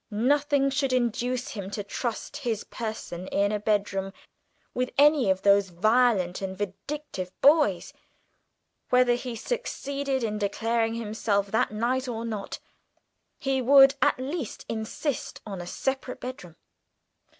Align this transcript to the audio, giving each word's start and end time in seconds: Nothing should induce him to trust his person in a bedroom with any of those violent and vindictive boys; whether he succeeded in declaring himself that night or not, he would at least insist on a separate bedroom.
Nothing 0.09 0.71
should 0.71 0.93
induce 0.93 1.49
him 1.49 1.69
to 1.69 1.83
trust 1.83 2.37
his 2.37 2.63
person 2.63 3.27
in 3.27 3.51
a 3.51 3.59
bedroom 3.59 4.13
with 4.73 4.89
any 4.97 5.29
of 5.29 5.43
those 5.43 5.69
violent 5.69 6.41
and 6.41 6.57
vindictive 6.57 7.31
boys; 7.39 7.93
whether 8.89 9.13
he 9.13 9.35
succeeded 9.35 10.23
in 10.23 10.39
declaring 10.39 10.95
himself 10.95 11.51
that 11.51 11.69
night 11.69 12.07
or 12.07 12.25
not, 12.25 12.57
he 13.37 13.61
would 13.61 13.93
at 14.01 14.17
least 14.17 14.65
insist 14.67 15.39
on 15.45 15.61
a 15.61 15.67
separate 15.67 16.19
bedroom. 16.19 16.55